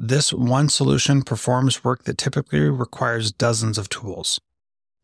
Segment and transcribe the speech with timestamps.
[0.00, 4.40] This one solution performs work that typically requires dozens of tools.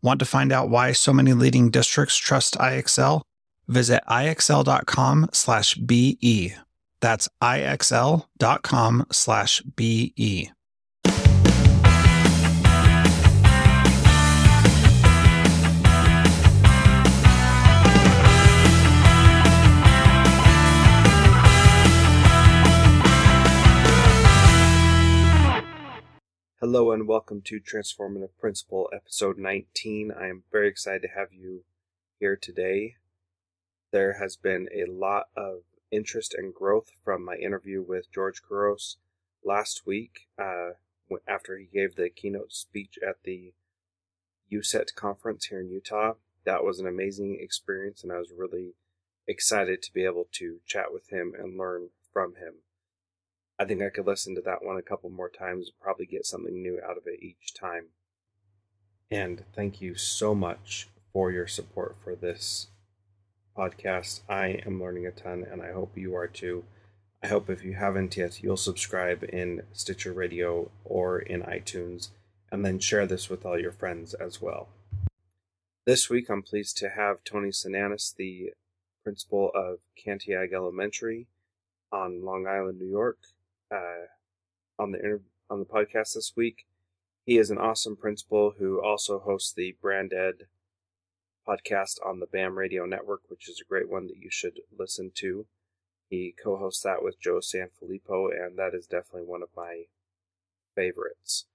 [0.02, 3.22] Want to find out why so many leading districts trust IXL?
[3.66, 5.26] Visit ixl.com/be.
[7.00, 8.22] That's ixl.com/be.
[26.74, 30.10] Hello and welcome to Transformative Principal, episode 19.
[30.10, 31.62] I am very excited to have you
[32.18, 32.96] here today.
[33.92, 35.60] There has been a lot of
[35.92, 38.96] interest and growth from my interview with George Couros
[39.44, 40.70] last week uh,
[41.28, 43.52] after he gave the keynote speech at the
[44.52, 46.14] UCET conference here in Utah.
[46.44, 48.74] That was an amazing experience, and I was really
[49.28, 52.63] excited to be able to chat with him and learn from him.
[53.58, 56.26] I think I could listen to that one a couple more times and probably get
[56.26, 57.86] something new out of it each time.
[59.10, 62.68] And thank you so much for your support for this
[63.56, 64.20] podcast.
[64.28, 66.64] I am learning a ton and I hope you are too.
[67.22, 72.08] I hope if you haven't yet, you'll subscribe in Stitcher Radio or in iTunes
[72.50, 74.68] and then share this with all your friends as well.
[75.86, 78.52] This week, I'm pleased to have Tony Sinanis, the
[79.02, 81.28] principal of Cantiague Elementary
[81.92, 83.18] on Long Island, New York,
[83.74, 84.06] uh,
[84.78, 86.66] on the inter- on the podcast this week.
[87.26, 90.46] He is an awesome principal who also hosts the BrandED
[91.46, 95.10] podcast on the BAM Radio Network, which is a great one that you should listen
[95.16, 95.46] to.
[96.08, 99.84] He co-hosts that with Joe Sanfelippo, and that is definitely one of my
[100.74, 101.46] favorites.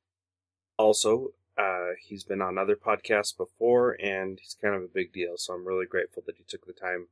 [0.77, 5.37] Also, uh, he's been on other podcasts before, and he's kind of a big deal.
[5.37, 7.07] So I'm really grateful that he took the time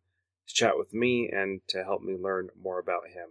[0.48, 3.30] to chat with me and to help me learn more about him.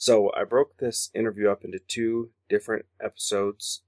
[0.00, 3.82] So I broke this interview up into two different episodes.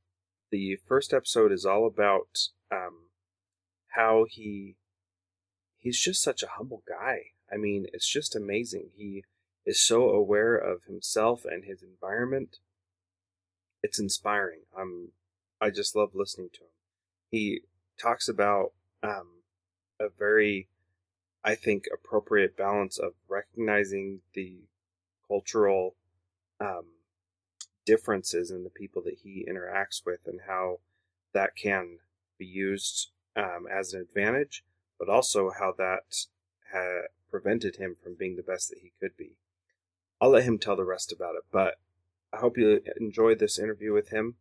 [0.51, 3.07] The first episode is all about um,
[3.97, 4.77] how he
[5.79, 7.21] he's just such a humble guy.
[7.51, 8.91] I mean, it's just amazing.
[8.95, 9.25] He
[9.65, 12.59] is so aware of himself and his environment.
[13.83, 14.65] It's inspiring.
[14.79, 15.13] I'm
[15.63, 16.73] I just love listening to him.
[17.31, 17.63] He
[17.99, 18.73] talks about
[19.03, 19.45] um,
[19.99, 20.69] a very
[21.43, 24.65] I think appropriate balance of recognizing the
[25.27, 25.95] cultural
[26.63, 26.85] um,
[27.85, 30.79] differences in the people that he interacts with and how
[31.35, 31.99] that can
[32.39, 34.65] be used um, as an advantage,
[34.99, 36.27] but also how that
[36.73, 39.33] had prevented him from being the best that he could be.
[40.21, 41.75] I'll let him tell the rest about it, but
[42.33, 44.37] I hope you enjoyed this interview with him.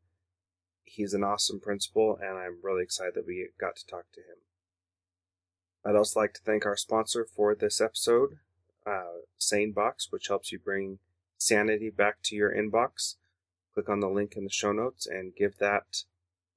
[0.83, 4.37] He's an awesome principal, and I'm really excited that we got to talk to him.
[5.83, 8.37] I'd also like to thank our sponsor for this episode,
[8.85, 10.99] uh, SaneBox, which helps you bring
[11.41, 13.15] sanity back to your inbox,
[13.73, 16.03] click on the link in the show notes and give that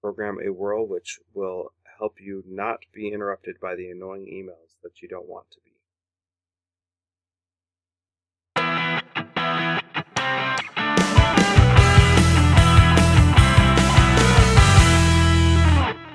[0.01, 5.01] program a whirl, which will help you not be interrupted by the annoying emails that
[5.01, 5.71] you don't want to be.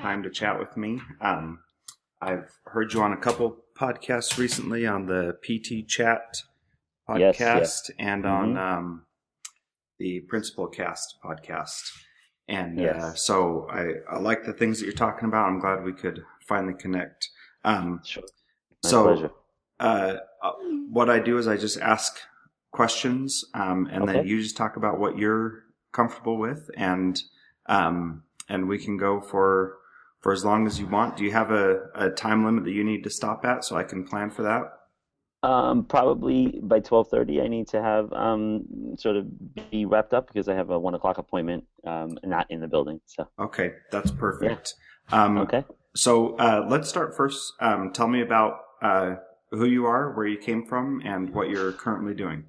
[0.02, 1.02] Time to chat with me.
[1.22, 1.60] Um,
[2.22, 6.44] I've heard you on a couple podcasts recently on the PT Chat
[7.10, 8.58] podcast yes, and mm-hmm.
[8.58, 9.06] on um,
[9.98, 11.82] the Principal Cast podcast.
[12.48, 13.04] And uh, yes.
[13.04, 15.48] uh, so I, I like the things that you're talking about.
[15.48, 17.30] I'm glad we could finally connect.
[17.64, 18.24] Um, sure.
[18.84, 19.32] My so.
[19.80, 20.52] Uh, uh,
[20.92, 22.18] what I do is I just ask
[22.72, 24.14] questions, um, and okay.
[24.14, 27.22] then you just talk about what you're comfortable with, and
[27.68, 29.78] um, and we can go for
[30.22, 31.18] for as long as you want.
[31.18, 33.84] Do you have a, a time limit that you need to stop at so I
[33.84, 34.64] can plan for that?
[35.42, 39.26] Um, probably by twelve thirty, I need to have um, sort of
[39.72, 43.00] be wrapped up because I have a one o'clock appointment, um, not in the building.
[43.06, 44.74] So okay, that's perfect.
[45.12, 45.24] Yeah.
[45.24, 45.64] Um, okay.
[45.96, 47.54] So uh, let's start first.
[47.62, 49.16] Um, tell me about uh,
[49.52, 52.44] who you are, where you came from, and what you're currently doing.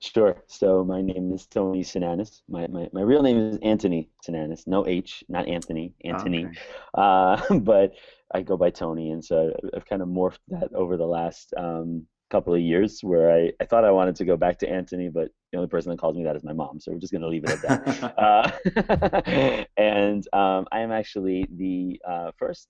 [0.00, 0.42] Sure.
[0.48, 2.42] So my name is Tony Sinanis.
[2.48, 4.66] My, my, my real name is Anthony Sinanis.
[4.66, 5.94] No H, not Anthony.
[6.04, 6.46] Anthony.
[6.46, 6.58] Okay.
[6.94, 7.92] Uh, but
[8.34, 12.06] I go by Tony, and so I've kind of morphed that over the last um,
[12.30, 13.00] couple of years.
[13.02, 15.90] Where I, I thought I wanted to go back to Anthony, but the only person
[15.90, 17.62] that calls me that is my mom, so we're just going to leave it at
[17.62, 18.18] that.
[18.18, 22.68] uh, and um, I am actually the uh, first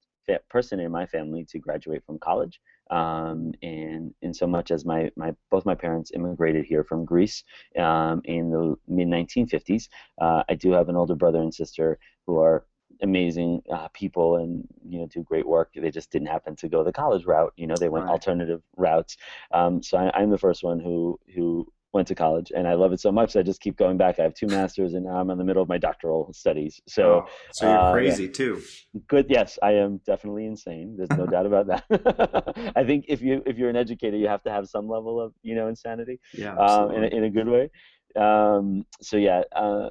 [0.48, 2.60] person in my family to graduate from college.
[2.90, 7.42] Um, and in so much as my, my both my parents immigrated here from Greece
[7.78, 9.88] um, in the mid 1950s,
[10.20, 12.66] uh, I do have an older brother and sister who are
[13.02, 15.70] amazing uh, people and you know do great work.
[15.74, 17.52] They just didn't happen to go the college route.
[17.56, 18.12] You know, they went right.
[18.12, 19.16] alternative routes.
[19.52, 22.92] Um, so I, I'm the first one who who went to college and I love
[22.92, 24.18] it so much I just keep going back.
[24.18, 26.80] I have two masters and now I'm in the middle of my doctoral studies.
[26.88, 28.32] So, oh, so you're uh, crazy yeah.
[28.32, 28.62] too.
[29.08, 29.26] Good.
[29.28, 30.96] Yes, I am definitely insane.
[30.96, 32.72] There's no doubt about that.
[32.76, 35.32] I think if you if you're an educator, you have to have some level of
[35.42, 36.20] you know insanity.
[36.32, 36.56] Yeah.
[36.56, 37.70] Um, in a, in a good way.
[38.16, 39.88] Um, so yeah, uh,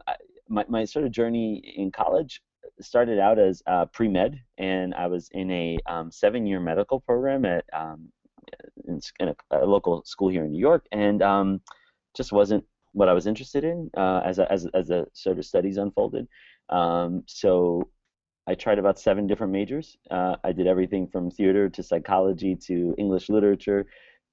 [0.49, 2.41] my my sort of journey in college
[2.79, 6.99] started out as uh, pre med, and I was in a um, seven year medical
[6.99, 8.09] program at um,
[8.87, 11.61] in, in a, a, local school here in New York, and um,
[12.15, 12.63] just wasn't
[12.93, 16.27] what I was interested in uh, as, a, as, as the sort of studies unfolded.
[16.69, 17.89] Um, so
[18.47, 19.97] I tried about seven different majors.
[20.09, 23.85] Uh, I did everything from theater to psychology to English literature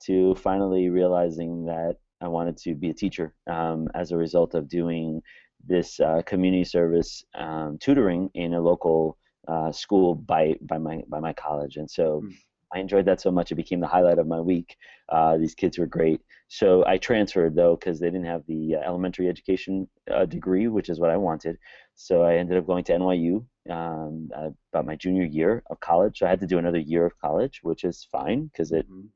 [0.06, 4.69] to finally realizing that I wanted to be a teacher um, as a result of
[4.69, 5.22] doing
[5.66, 11.20] this uh, community service um, tutoring in a local uh, school by, by, my, by
[11.20, 11.76] my college.
[11.76, 12.34] And so mm.
[12.72, 14.76] I enjoyed that so much it became the highlight of my week.
[15.08, 16.20] Uh, these kids were great.
[16.48, 20.88] So I transferred though because they didn't have the uh, elementary education uh, degree, which
[20.88, 21.58] is what I wanted.
[21.94, 24.30] So I ended up going to NYU um,
[24.72, 26.18] about my junior year of college.
[26.18, 29.08] So I had to do another year of college, which is fine because it mm-hmm.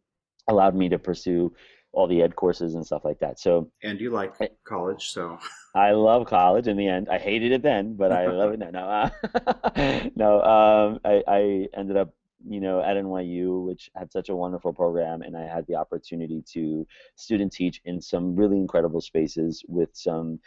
[0.49, 1.55] allowed me to pursue
[1.93, 3.39] all the ed courses and stuff like that.
[3.39, 4.35] So and you like
[4.65, 5.39] college, so
[5.75, 6.67] I love college.
[6.67, 8.71] In the end, I hated it then, but I love it now.
[8.71, 12.15] No, uh, no, um, I, I ended up
[12.49, 16.43] you know, at NYU, which had such a wonderful program, and I had the opportunity
[16.53, 16.87] to
[17.17, 20.41] student teach in some really incredible spaces with some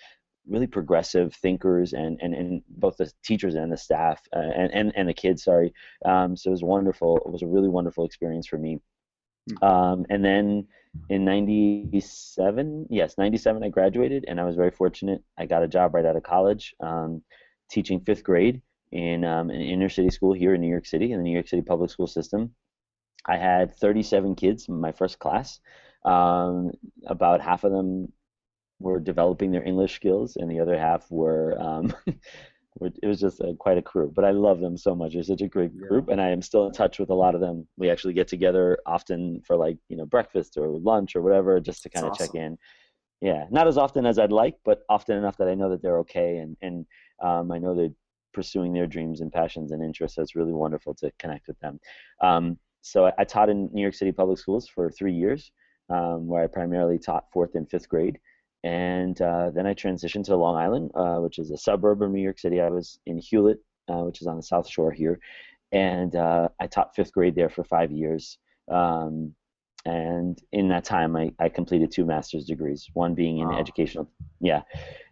[0.47, 4.93] really progressive thinkers and, and, and both the teachers and the staff uh, and, and,
[4.95, 5.73] and the kids, sorry.
[6.05, 7.17] Um, so it was wonderful.
[7.17, 8.79] It was a really wonderful experience for me.
[9.49, 9.65] Hmm.
[9.65, 10.67] Um, and then
[11.09, 15.23] in 97, yes, 97, I graduated and I was very fortunate.
[15.37, 17.23] I got a job right out of college um,
[17.69, 18.61] teaching fifth grade
[18.95, 21.49] in um, an inner city school here in New York City, in the New York
[21.49, 22.55] City public school system.
[23.25, 25.59] I had 37 kids in my first class.
[26.05, 26.71] Um,
[27.05, 28.13] about half of them
[28.79, 31.59] were developing their English skills, and the other half were.
[31.59, 31.93] Um,
[32.81, 35.13] it was just a, quite a crew, but I love them so much.
[35.13, 37.41] They're such a great group, and I am still in touch with a lot of
[37.41, 37.67] them.
[37.75, 41.83] We actually get together often for like you know breakfast or lunch or whatever, just
[41.83, 42.27] to kind of awesome.
[42.27, 42.57] check in.
[43.19, 45.99] Yeah, not as often as I'd like, but often enough that I know that they're
[45.99, 46.85] okay, and and
[47.21, 47.91] um, I know they
[48.35, 50.17] pursuing their dreams and passions and interests.
[50.17, 51.79] So it's really wonderful to connect with them.
[52.21, 55.51] Um, so I, I, taught in New York City public schools for three years,
[55.89, 58.19] um, where I primarily taught fourth and fifth grade.
[58.63, 62.21] And uh, then I transitioned to Long Island, uh, which is a suburb of New
[62.21, 62.61] York City.
[62.61, 65.19] I was in Hewlett, uh, which is on the South Shore here,
[65.71, 68.37] and uh, I taught fifth grade there for five years.
[68.69, 69.33] Um,
[69.85, 73.59] and in that time, I, I completed two master's degrees, one being in wow.
[73.59, 74.09] educational.
[74.41, 74.61] Yeah,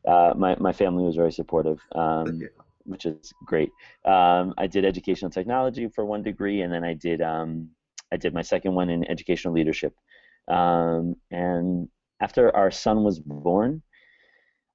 [0.08, 1.80] uh, my my family was very supportive.
[1.94, 2.42] Um,
[2.86, 3.70] which is great.
[4.06, 7.70] Um, I did educational technology for one degree, and then I did um,
[8.12, 9.94] I did my second one in educational leadership.
[10.48, 11.88] Um, and
[12.22, 13.82] after our son was born,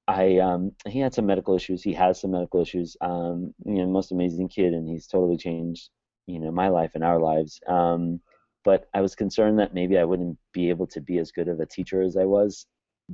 [0.07, 1.83] I um, he had some medical issues.
[1.83, 2.97] He has some medical issues.
[3.01, 5.91] Um, you know, most amazing kid, and he's totally changed
[6.27, 7.61] you know my life and our lives.
[7.67, 8.21] Um,
[8.65, 11.61] but I was concerned that maybe I wouldn't be able to be as good of
[11.61, 12.67] a teacher as I was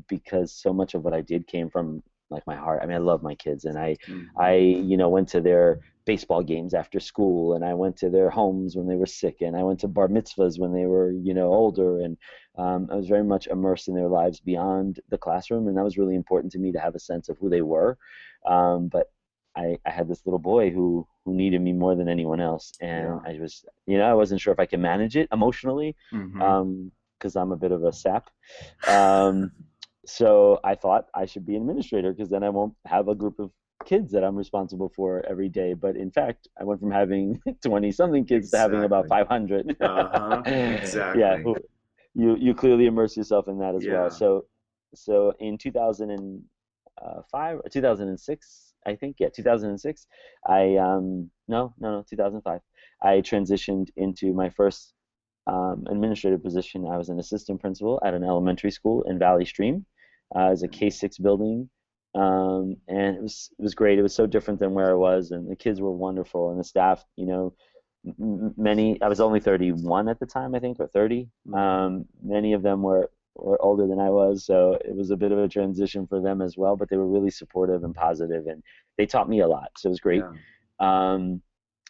[0.08, 2.02] because so much of what I did came from
[2.34, 2.80] like my heart.
[2.82, 4.38] I mean, I love my kids, and I, mm-hmm.
[4.38, 8.30] I, you know, went to their baseball games after school, and I went to their
[8.30, 11.34] homes when they were sick, and I went to bar mitzvahs when they were, you
[11.34, 12.16] know, older, and
[12.58, 15.98] um, I was very much immersed in their lives beyond the classroom, and that was
[15.98, 17.96] really important to me to have a sense of who they were.
[18.46, 19.06] Um, but
[19.56, 23.20] I, I had this little boy who who needed me more than anyone else, and
[23.24, 23.32] yeah.
[23.32, 26.42] I was, you know, I wasn't sure if I could manage it emotionally, because mm-hmm.
[26.42, 26.92] um,
[27.36, 28.28] I'm a bit of a sap.
[28.86, 29.52] Um,
[30.06, 33.38] so I thought I should be an administrator because then I won't have a group
[33.38, 33.50] of
[33.84, 35.74] kids that I'm responsible for every day.
[35.74, 38.76] But in fact, I went from having 20 something kids exactly.
[38.76, 39.76] to having about 500.
[39.80, 40.42] uh-huh.
[40.46, 41.20] Exactly.
[41.20, 41.38] yeah.
[42.14, 43.92] You, you clearly immerse yourself in that as yeah.
[43.92, 44.10] well.
[44.10, 44.46] So,
[44.94, 50.06] so in 2005 or 2006, I think, yeah, 2006,
[50.46, 52.60] I, um, no, no, no, 2005,
[53.02, 54.94] I transitioned into my first
[55.46, 56.86] um, administrative position.
[56.86, 59.84] I was an assistant principal at an elementary school in Valley Stream
[60.34, 61.68] uh, as a K6 building.
[62.14, 63.98] Um, and it was it was great.
[63.98, 66.64] It was so different than where I was, and the kids were wonderful, and the
[66.64, 67.54] staff, you know,
[68.06, 69.02] m- many.
[69.02, 71.28] I was only 31 at the time, I think, or 30.
[71.48, 71.54] Mm-hmm.
[71.54, 75.32] Um, many of them were were older than I was, so it was a bit
[75.32, 76.76] of a transition for them as well.
[76.76, 78.62] But they were really supportive and positive, and
[78.96, 80.22] they taught me a lot, so it was great.
[80.80, 81.12] Yeah.
[81.12, 81.42] Um,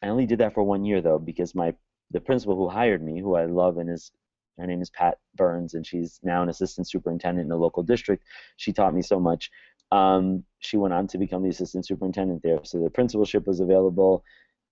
[0.03, 1.75] I only did that for one year though, because my
[2.11, 4.11] the principal who hired me, who I love and is
[4.59, 8.25] her name is Pat Burns, and she's now an assistant superintendent in a local district.
[8.57, 9.51] She taught me so much.
[9.93, 12.61] Um, she went on to become the assistant superintendent there.
[12.65, 14.25] So the principalship was available,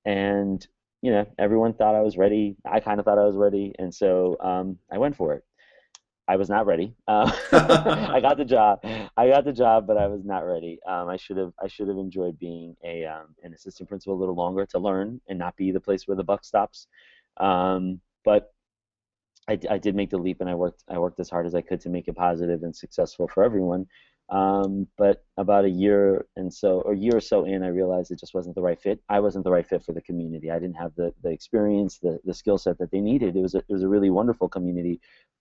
[0.04, 0.66] and
[1.00, 2.56] you know everyone thought I was ready.
[2.64, 5.44] I kind of thought I was ready, and so um, I went for it.
[6.28, 6.94] I was not ready.
[7.08, 8.80] Uh, I got the job.
[9.16, 10.78] I got the job, but I was not ready.
[10.86, 11.52] Um, I should have.
[11.62, 15.20] I should have enjoyed being a um, an assistant principal a little longer to learn
[15.28, 16.86] and not be the place where the buck stops.
[17.38, 18.52] Um, but
[19.48, 20.84] I, I did make the leap, and I worked.
[20.88, 23.86] I worked as hard as I could to make it positive and successful for everyone.
[24.28, 28.10] Um, but about a year and so, or a year or so in, I realized
[28.10, 29.00] it just wasn't the right fit.
[29.08, 30.50] I wasn't the right fit for the community.
[30.50, 33.36] I didn't have the, the experience, the, the skill set that they needed.
[33.36, 35.00] It was a, it was a really wonderful community,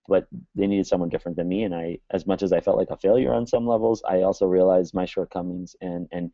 [0.09, 1.63] but they needed someone different than me.
[1.63, 4.45] And I, as much as I felt like a failure on some levels, I also
[4.45, 6.31] realized my shortcomings and and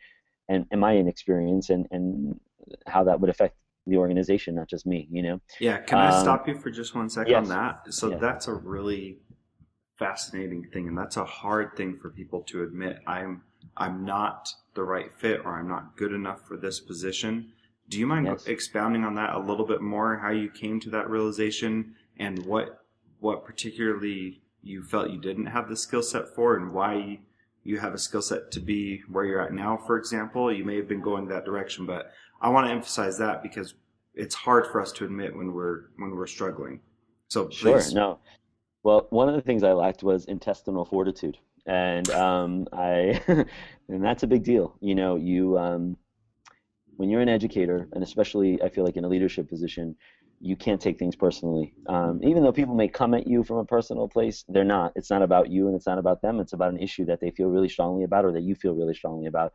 [0.50, 2.40] and, and my inexperience and and
[2.88, 3.56] how that would affect
[3.88, 5.08] the organization, not just me.
[5.12, 5.42] You know.
[5.60, 5.78] Yeah.
[5.80, 7.44] Can I um, stop you for just one second yes.
[7.44, 7.94] on that?
[7.94, 8.18] So yeah.
[8.18, 9.20] that's a really
[9.98, 13.00] fascinating thing, and that's a hard thing for people to admit.
[13.08, 13.42] I'm
[13.76, 17.52] I'm not the right fit, or I'm not good enough for this position.
[17.90, 18.46] Do you mind yes.
[18.46, 20.18] expounding on that a little bit more?
[20.18, 22.84] How you came to that realization, and what
[23.20, 27.20] what particularly you felt you didn't have the skill set for, and why
[27.64, 29.78] you have a skill set to be where you're at now.
[29.86, 33.44] For example, you may have been going that direction, but I want to emphasize that
[33.44, 33.74] because
[34.14, 36.82] it's hard for us to admit when we're when we're struggling.
[37.30, 37.92] So please.
[37.92, 38.20] Sure, no,
[38.88, 43.22] well, one of the things I lacked was intestinal fortitude, and um, I,
[43.90, 44.78] and that's a big deal.
[44.80, 45.98] You know, you um,
[46.96, 49.98] when you're an educator, and especially I feel like in a leadership position,
[50.40, 51.74] you can't take things personally.
[51.90, 54.94] Um, even though people may come at you from a personal place, they're not.
[54.96, 56.40] It's not about you, and it's not about them.
[56.40, 58.94] It's about an issue that they feel really strongly about, or that you feel really
[58.94, 59.52] strongly about.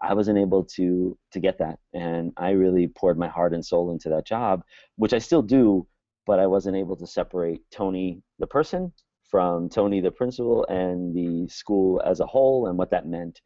[0.00, 3.92] I wasn't able to to get that, and I really poured my heart and soul
[3.92, 4.62] into that job,
[4.96, 5.86] which I still do
[6.26, 8.92] but I wasn't able to separate Tony the person
[9.30, 13.40] from Tony the principal and the school as a whole and what that meant.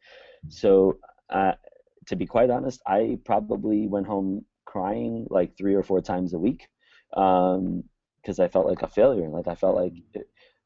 [0.49, 0.97] So,
[1.29, 1.53] uh,
[2.07, 6.39] to be quite honest, I probably went home crying like three or four times a
[6.39, 6.67] week
[7.09, 7.83] because um,
[8.39, 9.29] I felt like a failure.
[9.29, 9.93] Like I felt like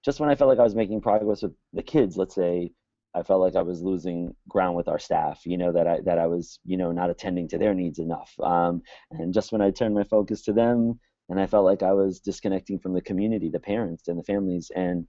[0.03, 2.71] just when I felt like I was making progress with the kids, let's say,
[3.15, 5.45] I felt like I was losing ground with our staff.
[5.45, 8.33] You know that I that I was you know not attending to their needs enough.
[8.41, 8.81] Um,
[9.11, 12.19] and just when I turned my focus to them, and I felt like I was
[12.19, 15.07] disconnecting from the community, the parents and the families, and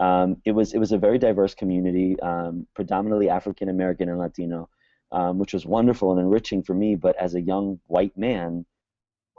[0.00, 4.68] um, it was it was a very diverse community, um, predominantly African American and Latino,
[5.12, 6.96] um, which was wonderful and enriching for me.
[6.96, 8.66] But as a young white man,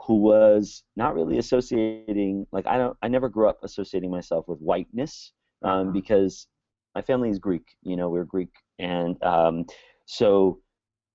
[0.06, 4.58] who was not really associating, like I don't, I never grew up associating myself with
[4.58, 5.90] whiteness um, uh-huh.
[5.92, 6.46] because
[6.94, 7.76] my family is Greek.
[7.82, 9.66] You know, we're Greek, and um,
[10.06, 10.60] so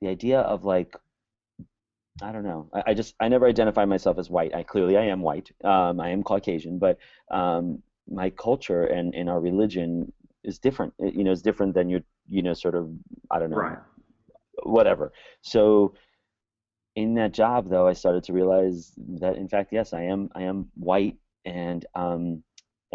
[0.01, 0.95] the idea of like
[2.21, 2.69] I don't know.
[2.73, 4.55] I, I, just I never identify myself as white.
[4.55, 5.51] I clearly I am white.
[5.63, 6.97] Um, I am Caucasian, but
[7.29, 10.13] um, my culture and, and our religion
[10.43, 10.93] is different.
[10.99, 12.89] It, you know, it's different than your you know sort of
[13.29, 13.77] I don't know right.
[14.63, 15.11] whatever.
[15.41, 15.93] So
[16.95, 20.43] in that job though, I started to realize that in fact yes, I am I
[20.43, 22.43] am white and um,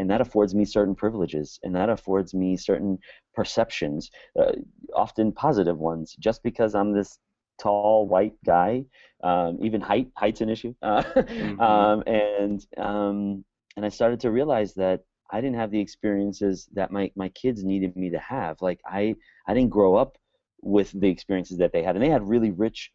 [0.01, 2.99] and that affords me certain privileges and that affords me certain
[3.35, 4.53] perceptions, uh,
[4.95, 6.17] often positive ones.
[6.19, 7.19] Just because I'm this
[7.61, 8.85] tall white guy.
[9.23, 10.75] Um, even height, height's an issue.
[10.83, 11.61] Uh, mm-hmm.
[11.61, 13.45] um, and um,
[13.77, 17.63] and I started to realize that I didn't have the experiences that my, my kids
[17.63, 18.57] needed me to have.
[18.63, 19.15] Like I
[19.47, 20.17] I didn't grow up
[20.63, 22.91] with the experiences that they had, and they had really rich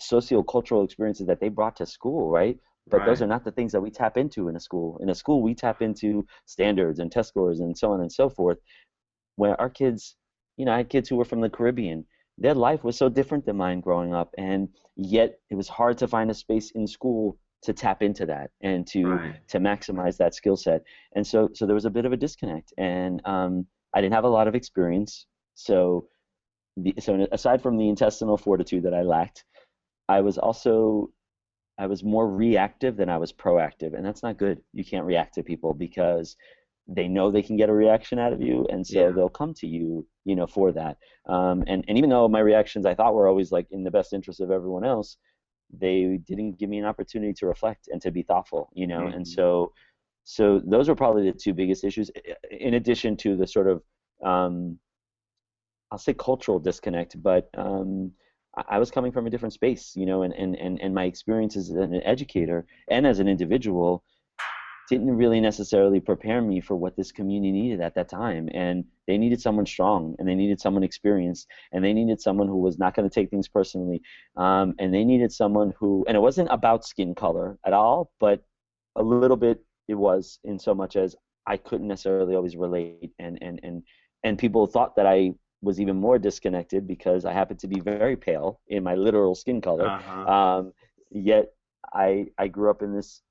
[0.00, 2.58] sociocultural experiences that they brought to school, right?
[2.88, 3.06] But right.
[3.06, 4.98] those are not the things that we tap into in a school.
[5.00, 8.28] In a school, we tap into standards and test scores and so on and so
[8.28, 8.58] forth.
[9.36, 10.16] Where our kids,
[10.56, 12.04] you know, I had kids who were from the Caribbean
[12.38, 16.08] their life was so different than mine growing up, and yet it was hard to
[16.08, 19.48] find a space in school to tap into that and to right.
[19.48, 20.82] to maximize that skill set.
[21.14, 24.24] And so so there was a bit of a disconnect, and um, I didn't have
[24.24, 25.26] a lot of experience.
[25.54, 26.08] So
[26.76, 29.44] the, so aside from the intestinal fortitude that I lacked,
[30.08, 31.10] I was also
[31.78, 34.60] I was more reactive than I was proactive, and that's not good.
[34.72, 36.36] You can't react to people because
[36.88, 39.10] they know they can get a reaction out of you, and so yeah.
[39.10, 40.98] they'll come to you, you know, for that.
[41.26, 44.12] Um, and and even though my reactions I thought were always like in the best
[44.12, 45.16] interest of everyone else,
[45.72, 49.00] they didn't give me an opportunity to reflect and to be thoughtful, you know.
[49.00, 49.16] Mm-hmm.
[49.16, 49.72] And so,
[50.24, 52.10] so those are probably the two biggest issues,
[52.50, 53.82] in addition to the sort of,
[54.24, 54.78] um,
[55.90, 58.12] I'll say cultural disconnect, but um,
[58.68, 61.56] I was coming from a different space, you know, and, and, and, and my experience
[61.56, 64.04] as an educator and as an individual
[64.90, 68.50] didn't really necessarily prepare me for what this community needed at that time.
[68.52, 72.58] And they needed someone strong, and they needed someone experienced, and they needed someone who
[72.58, 74.02] was not going to take things personally,
[74.36, 78.44] um, and they needed someone who, and it wasn't about skin color at all, but
[78.96, 81.16] a little bit it was in so much as
[81.46, 83.82] I couldn't necessarily always relate, and and and
[84.22, 88.16] and people thought that I was even more disconnected because I happened to be very
[88.16, 89.86] pale in my literal skin color.
[89.86, 90.32] Uh-huh.
[90.32, 90.72] Um,
[91.10, 91.54] yet
[91.92, 93.22] I I grew up in this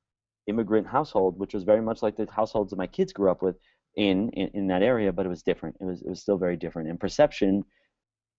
[0.47, 3.57] immigrant household, which was very much like the households that my kids grew up with
[3.95, 5.75] in, in, in that area, but it was different.
[5.79, 6.89] It was it was still very different.
[6.89, 7.63] And perception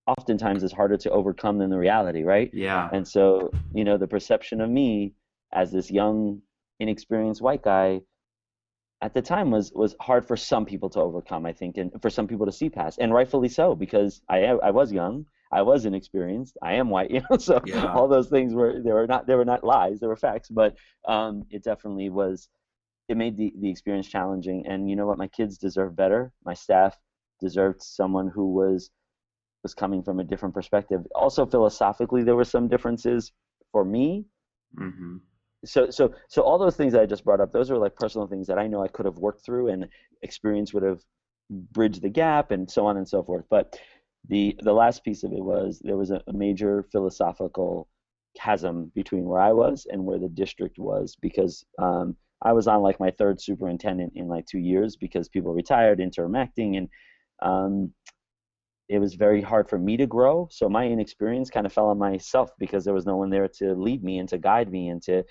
[0.07, 2.51] oftentimes is harder to overcome than the reality, right?
[2.53, 2.89] Yeah.
[2.93, 5.15] And so, you know, the perception of me
[5.53, 6.41] as this young,
[6.81, 8.01] inexperienced white guy
[9.03, 12.09] at the time was was hard for some people to overcome, I think, and for
[12.09, 15.85] some people to see past, and rightfully so, because I I was young, I was
[15.85, 16.57] inexperienced.
[16.63, 17.37] I am white, you know.
[17.37, 17.93] So yeah.
[17.93, 20.01] all those things were they were not they were not lies.
[20.01, 20.49] They were facts.
[20.49, 22.49] But um, it definitely was.
[23.09, 24.65] It made the the experience challenging.
[24.67, 25.19] And you know what?
[25.19, 26.33] My kids deserve better.
[26.45, 26.97] My staff
[27.41, 28.91] deserved someone who was
[29.63, 31.03] was coming from a different perspective.
[31.15, 33.33] Also, philosophically, there were some differences
[33.73, 34.25] for me.
[34.79, 35.17] Mm-hmm.
[35.65, 38.27] So, so, so all those things that I just brought up, those are like personal
[38.27, 39.89] things that I know I could have worked through, and
[40.23, 41.01] experience would have
[41.51, 43.45] bridged the gap, and so on and so forth.
[43.49, 43.79] But
[44.29, 47.89] the the last piece of it was there was a, a major philosophical
[48.37, 52.83] chasm between where I was and where the district was because um, I was on
[52.83, 56.89] like my third superintendent in like two years because people retired, interim acting, and
[57.41, 57.93] um,
[58.89, 60.49] it was very hard for me to grow.
[60.51, 63.75] So my inexperience kind of fell on myself because there was no one there to
[63.75, 65.25] lead me and to guide me and to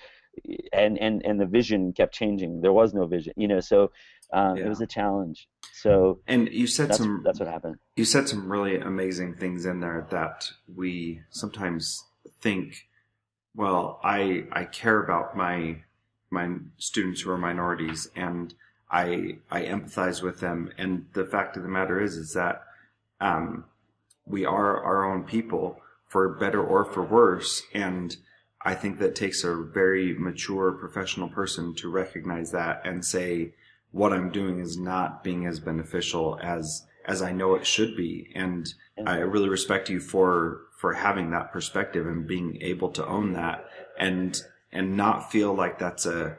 [0.73, 2.61] and and and the vision kept changing.
[2.61, 3.59] There was no vision, you know.
[3.59, 3.91] So
[4.33, 4.65] um, yeah.
[4.65, 5.47] it was a challenge.
[5.73, 7.77] So and you said that's, some that's what happened.
[7.95, 12.03] You said some really amazing things in there that we sometimes
[12.41, 12.87] think.
[13.55, 15.77] Well, I I care about my
[16.29, 18.53] my students who are minorities and
[18.89, 20.71] I I empathize with them.
[20.77, 22.63] And the fact of the matter is is that
[23.19, 23.65] um,
[24.25, 28.17] we are our own people for better or for worse and
[28.63, 33.53] I think that takes a very mature professional person to recognize that and say,
[33.91, 38.31] what I'm doing is not being as beneficial as as I know it should be.
[38.35, 38.71] And
[39.05, 43.65] I really respect you for for having that perspective and being able to own that
[43.97, 46.37] and and not feel like that's a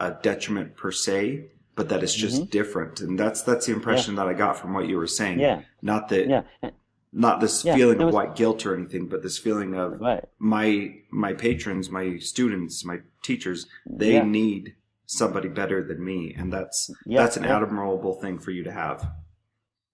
[0.00, 2.50] a detriment per se, but that it's just mm-hmm.
[2.50, 3.00] different.
[3.00, 4.24] And that's that's the impression yeah.
[4.24, 5.38] that I got from what you were saying.
[5.40, 5.62] Yeah.
[5.82, 6.70] Not that yeah
[7.14, 10.24] not this yeah, feeling was, of white guilt or anything, but this feeling of right.
[10.38, 14.24] my my patrons, my students, my teachers, they yeah.
[14.24, 14.74] need
[15.06, 19.08] somebody better than me, and that's yeah, that's an admirable thing for you to have.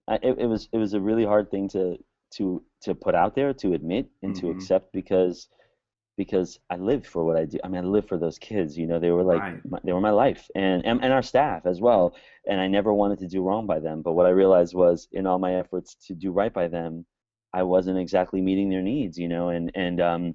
[0.08, 1.98] it, it was it was a really hard thing to
[2.36, 4.46] to to put out there, to admit, and mm-hmm.
[4.46, 5.48] to accept because
[6.20, 7.58] because I lived for what I do.
[7.64, 8.76] I mean, I lived for those kids.
[8.76, 9.70] You know, they were like right.
[9.70, 12.14] my, they were my life, and, and and our staff as well.
[12.46, 14.02] And I never wanted to do wrong by them.
[14.02, 17.06] But what I realized was, in all my efforts to do right by them,
[17.54, 20.34] I wasn't exactly meeting their needs, you know, and and um,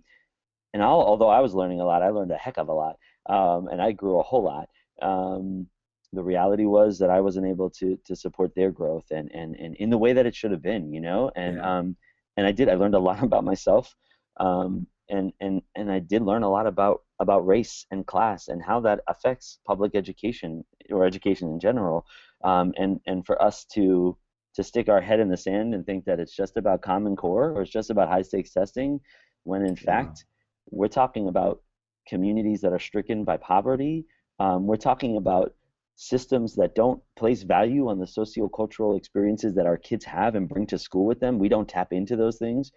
[0.73, 2.95] and I'll, although I was learning a lot, I learned a heck of a lot,
[3.29, 4.67] um, and I grew a whole lot.
[5.03, 5.67] Um,
[6.13, 9.75] the reality was that I wasn't able to to support their growth and and and
[9.75, 11.77] in the way that it should have been, you know, and yeah.
[11.77, 11.95] um,
[12.37, 12.69] and I did.
[12.69, 13.95] I learned a lot about myself,
[14.37, 18.61] um, and and and I did learn a lot about about race and class and
[18.61, 22.05] how that affects public education or education in general,
[22.43, 24.17] um, and and for us to
[24.55, 27.51] to stick our head in the sand and think that it's just about Common Core
[27.51, 28.99] or it's just about high stakes testing,
[29.43, 29.83] when in yeah.
[29.83, 30.25] fact
[30.71, 31.61] we're talking about
[32.07, 34.05] communities that are stricken by poverty.
[34.39, 35.53] Um, we're talking about
[35.95, 40.67] systems that don't place value on the sociocultural experiences that our kids have and bring
[40.67, 41.39] to school with them.
[41.39, 42.71] We don't tap into those things.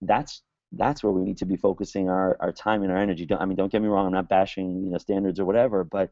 [0.00, 3.24] That's that's where we need to be focusing our, our time and our energy.
[3.24, 4.06] Don't, I mean, don't get me wrong.
[4.06, 6.10] I'm not bashing you know standards or whatever, but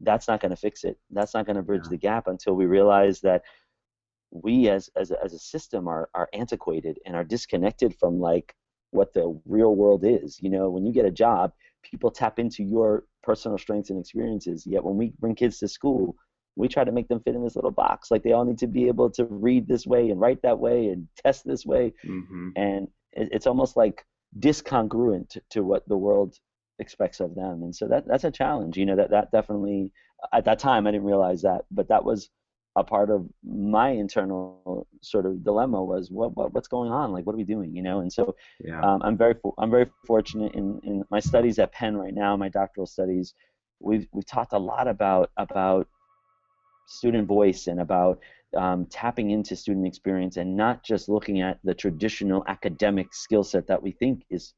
[0.00, 0.98] that's not going to fix it.
[1.10, 1.90] That's not going to bridge yeah.
[1.90, 3.42] the gap until we realize that
[4.30, 8.54] we as as a, as a system are are antiquated and are disconnected from like
[8.90, 10.38] what the real world is.
[10.40, 14.66] You know, when you get a job, people tap into your personal strengths and experiences.
[14.66, 16.16] Yet when we bring kids to school,
[16.56, 18.10] we try to make them fit in this little box.
[18.10, 20.88] Like they all need to be able to read this way and write that way
[20.88, 21.94] and test this way.
[22.04, 22.50] Mm-hmm.
[22.56, 24.04] And it's almost like
[24.38, 26.36] discongruent to, what the world
[26.78, 27.62] expects of them.
[27.62, 28.76] And so that that's a challenge.
[28.76, 29.92] You know, that that definitely
[30.32, 32.30] at that time I didn't realize that, but that was
[32.76, 37.26] a part of my internal sort of dilemma was what, what what's going on like
[37.26, 38.80] what are we doing you know and so yeah.
[38.80, 42.48] um, I'm very I'm very fortunate in, in my studies at Penn right now my
[42.48, 43.34] doctoral studies
[43.78, 45.86] we've we've talked a lot about about
[46.86, 48.20] student voice and about
[48.56, 53.66] um, tapping into student experience and not just looking at the traditional academic skill set
[53.66, 54.54] that we think is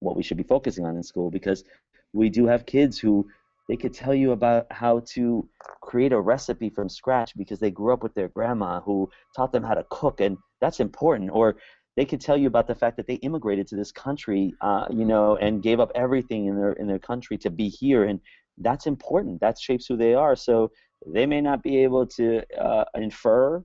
[0.00, 1.64] what we should be focusing on in school because
[2.12, 3.26] we do have kids who
[3.68, 5.48] They could tell you about how to
[5.80, 9.62] create a recipe from scratch because they grew up with their grandma who taught them
[9.64, 11.30] how to cook, and that's important.
[11.32, 11.56] Or
[11.96, 15.04] they could tell you about the fact that they immigrated to this country, uh, you
[15.04, 18.20] know, and gave up everything in their in their country to be here, and
[18.58, 19.40] that's important.
[19.40, 20.36] That shapes who they are.
[20.36, 20.70] So
[21.06, 23.64] they may not be able to uh, infer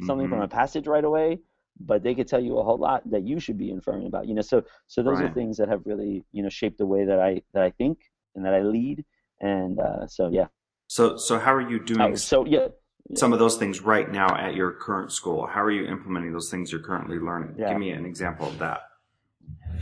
[0.00, 0.34] something mm-hmm.
[0.34, 1.38] from a passage right away,
[1.80, 4.26] but they could tell you a whole lot that you should be inferring about.
[4.26, 5.30] You know, so so those right.
[5.30, 7.98] are things that have really you know shaped the way that I that I think
[8.34, 9.04] and that I lead,
[9.40, 10.46] and uh, so yeah.
[10.88, 12.00] So so how are you doing?
[12.00, 12.68] Uh, so yeah.
[13.16, 15.44] Some of those things right now at your current school.
[15.44, 17.56] How are you implementing those things you're currently learning?
[17.58, 17.70] Yeah.
[17.70, 18.82] Give me an example of that.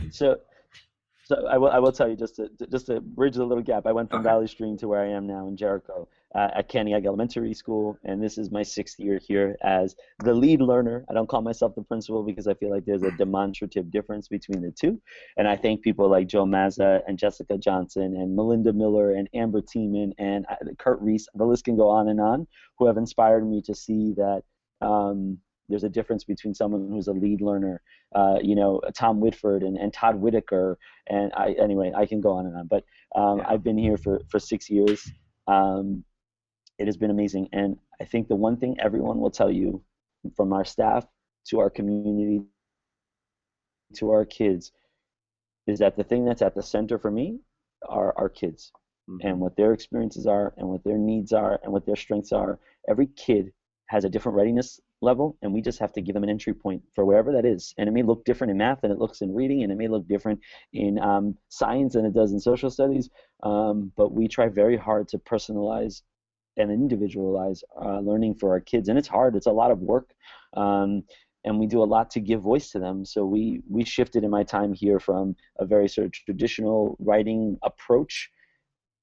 [0.09, 0.37] So
[1.25, 3.85] so I will, I will tell you just to just to bridge the little gap.
[3.85, 4.29] I went from okay.
[4.29, 8.23] Valley Stream to where I am now in Jericho uh, at Cantiague Elementary School, and
[8.23, 11.03] this is my sixth year here as the lead learner.
[11.09, 14.61] I don't call myself the principal because I feel like there's a demonstrative difference between
[14.61, 15.01] the two.
[15.37, 19.61] And I thank people like Joe Mazza and Jessica Johnson and Melinda Miller and Amber
[19.61, 21.27] Teamann and uh, Curt Rees.
[21.35, 24.43] The list can go on and on, who have inspired me to see that.
[24.81, 25.37] Um,
[25.69, 27.81] there's a difference between someone who's a lead learner,
[28.13, 32.33] uh, you know, Tom Whitford and, and Todd Whitaker, and I anyway, I can go
[32.33, 32.67] on and on.
[32.67, 32.83] But
[33.15, 33.45] um, yeah.
[33.47, 35.09] I've been here for for six years.
[35.47, 36.03] Um,
[36.81, 39.83] it has been amazing, and I think the one thing everyone will tell you,
[40.35, 41.05] from our staff
[41.49, 42.41] to our community
[43.95, 44.71] to our kids,
[45.67, 47.39] is that the thing that's at the center for me
[47.87, 48.71] are our kids
[49.09, 49.27] mm-hmm.
[49.27, 52.59] and what their experiences are and what their needs are and what their strengths are.
[52.89, 53.51] Every kid
[53.87, 56.81] has a different readiness level, and we just have to give them an entry point
[56.95, 57.73] for wherever that is.
[57.77, 59.87] And it may look different in math than it looks in reading, and it may
[59.87, 60.39] look different
[60.73, 63.09] in um, science than it does in social studies.
[63.43, 66.01] Um, but we try very hard to personalize
[66.57, 69.35] and individualize uh, learning for our kids, and it's hard.
[69.35, 70.13] It's a lot of work.
[70.55, 71.03] Um,
[71.43, 73.03] and we do a lot to give voice to them.
[73.03, 77.57] So we we shifted in my time here from a very sort of traditional writing
[77.63, 78.29] approach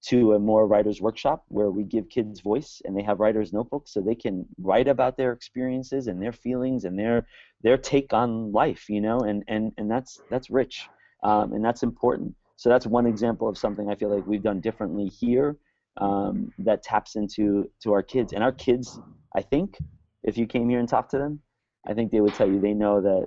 [0.01, 3.93] to a more writer's workshop where we give kids voice and they have writer's notebooks
[3.93, 7.27] so they can write about their experiences and their feelings and their
[7.63, 10.89] their take on life you know and and and that's that's rich
[11.25, 14.61] um, and that's important so that's one example of something i feel like we've done
[14.61, 15.57] differently here
[15.99, 19.01] um, that taps into to our kids and our kids
[19.37, 19.79] i think
[20.23, 21.41] if you came here and talked to them
[21.87, 23.27] i think they would tell you they know that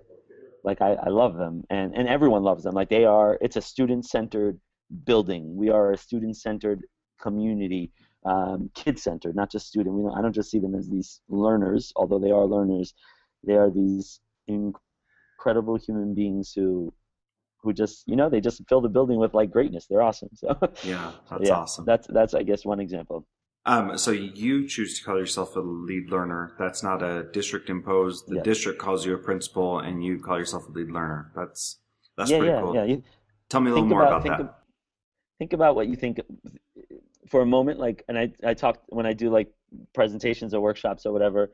[0.64, 3.62] like I, I love them and and everyone loves them like they are it's a
[3.62, 4.60] student centered
[5.06, 5.56] building.
[5.56, 6.84] We are a student-centered
[7.22, 7.92] community,
[8.26, 9.96] um, kid-centered, not just student.
[9.96, 12.94] We don't, I don't just see them as these learners, although they are learners.
[13.46, 16.94] They are these incredible human beings who
[17.62, 19.86] who just you know they just fill the building with like greatness.
[19.88, 20.30] They're awesome.
[20.34, 21.86] So yeah, that's yeah, awesome.
[21.86, 23.26] That's that's I guess one example.
[23.64, 26.54] Um, so you choose to call yourself a lead learner.
[26.58, 28.28] That's not a district imposed.
[28.28, 31.32] The district calls you a principal, and you call yourself a lead learner.
[31.36, 31.78] That's
[32.18, 32.76] that's yeah, pretty yeah, cool.
[32.76, 33.04] Yeah, you,
[33.50, 34.46] Tell me a little more about, about that.
[34.46, 34.54] Of,
[35.38, 36.22] think about what you think
[37.28, 39.50] for a moment like and i i talk when i do like
[39.94, 41.52] presentations or workshops or whatever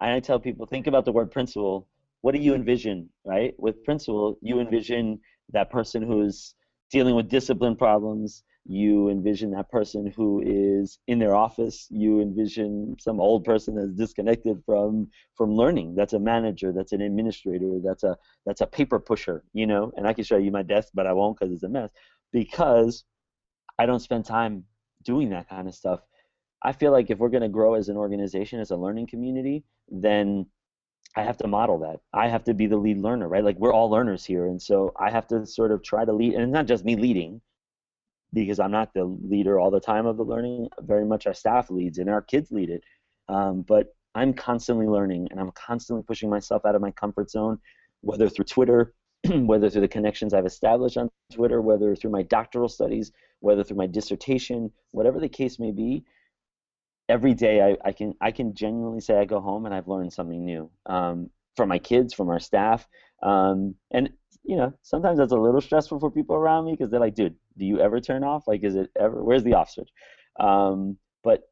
[0.00, 1.88] i tell people think about the word principal
[2.20, 5.18] what do you envision right with principal you envision
[5.52, 6.54] that person who's
[6.90, 12.94] dealing with discipline problems you envision that person who is in their office you envision
[13.00, 18.04] some old person that's disconnected from from learning that's a manager that's an administrator that's
[18.04, 21.08] a that's a paper pusher you know and i can show you my desk but
[21.08, 21.90] i won't because it's a mess
[22.32, 23.04] because
[23.78, 24.64] I don't spend time
[25.02, 26.00] doing that kind of stuff.
[26.62, 29.64] I feel like if we're going to grow as an organization, as a learning community,
[29.88, 30.46] then
[31.14, 32.00] I have to model that.
[32.12, 33.44] I have to be the lead learner, right?
[33.44, 36.34] Like we're all learners here, and so I have to sort of try to lead.
[36.34, 37.40] And it's not just me leading,
[38.32, 40.68] because I'm not the leader all the time of the learning.
[40.80, 42.82] Very much our staff leads and our kids lead it.
[43.28, 47.58] Um, but I'm constantly learning, and I'm constantly pushing myself out of my comfort zone,
[48.00, 48.94] whether through Twitter,
[49.28, 53.76] whether through the connections I've established on Twitter, whether through my doctoral studies, whether through
[53.76, 56.04] my dissertation, whatever the case may be,
[57.08, 60.12] every day I, I can I can genuinely say I go home and I've learned
[60.12, 62.86] something new um, from my kids, from our staff,
[63.22, 64.10] um, and
[64.44, 67.36] you know sometimes that's a little stressful for people around me because they're like, dude,
[67.58, 68.44] do you ever turn off?
[68.46, 69.22] Like, is it ever?
[69.22, 69.90] Where's the off switch?
[70.40, 71.42] Um, but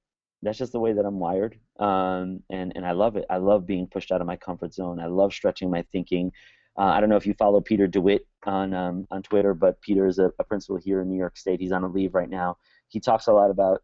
[0.42, 3.26] that's just the way that I'm wired, um, and and I love it.
[3.28, 5.00] I love being pushed out of my comfort zone.
[5.00, 6.32] I love stretching my thinking.
[6.78, 10.06] Uh, I don't know if you follow Peter DeWitt on um, on Twitter, but Peter
[10.06, 11.60] is a, a, principal here in New York State.
[11.60, 12.56] He's on a leave right now.
[12.88, 13.82] He talks a lot about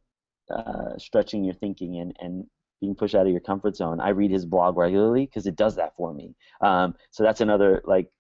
[0.50, 2.46] uh, stretching your thinking and, and
[2.80, 4.00] being pushed out of your comfort zone.
[4.00, 6.34] I read his blog regularly because it does that for me.
[6.60, 8.10] Um, so that's another like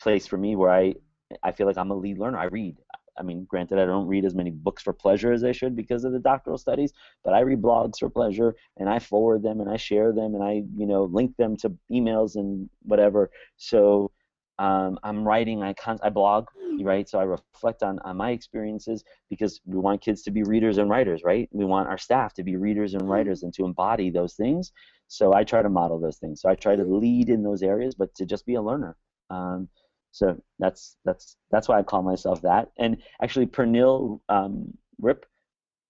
[0.00, 0.94] place for me where I
[1.42, 2.38] I feel like I'm a lead learner.
[2.38, 2.76] I read.
[3.18, 6.04] I mean, granted, I don't read as many books for pleasure as I should because
[6.04, 6.92] of the doctoral studies,
[7.24, 10.44] but I read blogs for pleasure and I forward them and I share them and
[10.44, 13.30] I, you know, link them to emails and whatever.
[13.56, 14.10] So
[14.58, 15.62] Um, I'm writing.
[15.62, 16.48] I con- I blog,
[16.80, 17.08] right?
[17.08, 20.88] So I reflect on on my experiences because we want kids to be readers and
[20.90, 21.48] writers, right?
[21.52, 24.72] We want our staff to be readers and writers and to embody those things.
[25.08, 26.40] So I try to model those things.
[26.40, 28.96] So I try to lead in those areas, but to just be a learner.
[29.30, 29.68] Um,
[30.12, 32.70] so that's that's that's why I call myself that.
[32.78, 35.26] And actually, Pernille um, Ripp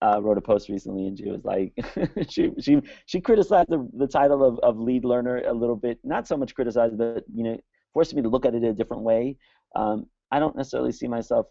[0.03, 1.73] uh, wrote a post recently, and she was like,
[2.29, 6.27] she she she criticized the, the title of, of lead learner a little bit, not
[6.27, 7.59] so much criticized, but you know,
[7.97, 9.39] forced me to look at it a different way.
[9.75, 11.47] Um, I don't necessarily see myself.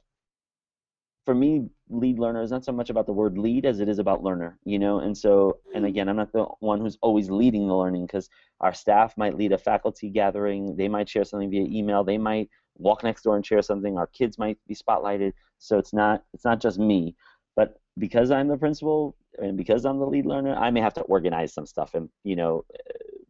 [1.26, 3.98] For me, lead learner is not so much about the word lead as it is
[3.98, 5.00] about learner, you know.
[5.00, 8.30] And so, and again, I'm not the one who's always leading the learning because
[8.62, 12.52] our staff might lead a faculty gathering, they might share something via email, they might
[12.78, 15.34] walk next door and share something, our kids might be spotlighted.
[15.58, 17.16] So it's not it's not just me,
[17.56, 21.02] but because I'm the principal and because I'm the lead learner, I may have to
[21.02, 22.66] organize some stuff and you know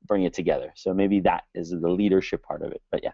[0.08, 0.72] bring it together.
[0.76, 2.82] So maybe that is the leadership part of it.
[2.92, 3.12] But yeah.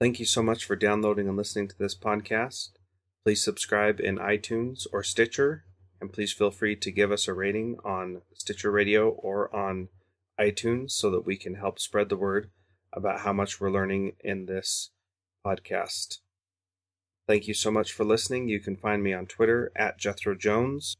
[0.00, 2.72] Thank you so much for downloading and listening to this podcast.
[3.24, 5.64] Please subscribe in iTunes or Stitcher,
[5.98, 9.88] and please feel free to give us a rating on Stitcher Radio or on
[10.38, 12.50] iTunes so that we can help spread the word
[12.92, 14.90] about how much we're learning in this
[15.46, 16.18] podcast.
[17.26, 18.48] Thank you so much for listening.
[18.48, 20.96] You can find me on Twitter at Jethro Jones.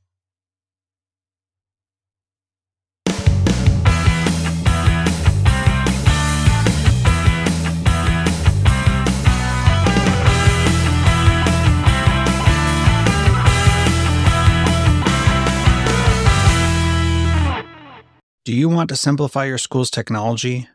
[18.46, 20.68] Do you want to simplify your school's technology,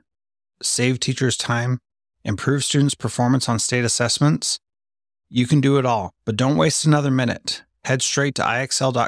[0.61, 1.79] save teachers time,
[2.23, 4.59] improve students' performance on state assessments?
[5.31, 7.63] You can do it all, but don't waste another minute.
[7.83, 9.05] Head straight to ixl.com/be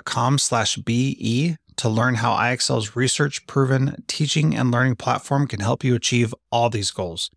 [1.78, 6.92] to learn how IXL's research-proven teaching and learning platform can help you achieve all these
[6.92, 7.32] goals.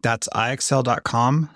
[0.00, 1.52] That's ixl.com/be.